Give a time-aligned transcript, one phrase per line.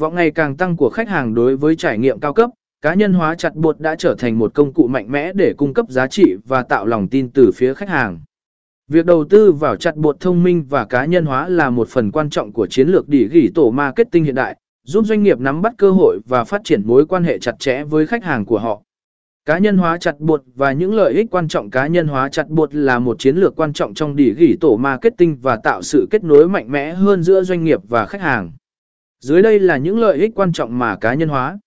[0.00, 2.50] Vọng ngày càng tăng của khách hàng đối với trải nghiệm cao cấp,
[2.82, 5.74] cá nhân hóa chặt bột đã trở thành một công cụ mạnh mẽ để cung
[5.74, 8.20] cấp giá trị và tạo lòng tin từ phía khách hàng.
[8.88, 12.10] Việc đầu tư vào chặt bột thông minh và cá nhân hóa là một phần
[12.10, 15.62] quan trọng của chiến lược đỉ gỉ tổ marketing hiện đại, giúp doanh nghiệp nắm
[15.62, 18.58] bắt cơ hội và phát triển mối quan hệ chặt chẽ với khách hàng của
[18.58, 18.82] họ.
[19.44, 22.48] Cá nhân hóa chặt bột và những lợi ích quan trọng cá nhân hóa chặt
[22.48, 26.06] bột là một chiến lược quan trọng trong đỉ gỉ tổ marketing và tạo sự
[26.10, 28.52] kết nối mạnh mẽ hơn giữa doanh nghiệp và khách hàng.
[29.20, 31.58] Dưới đây là những lợi ích quan trọng mà cá nhân hóa.